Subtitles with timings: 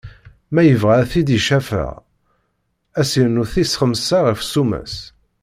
[0.53, 1.89] Ma yebɣa ad t-id-icafeɛ,
[2.99, 4.95] ad s-irnu tis xemsa ɣef ssuma-s.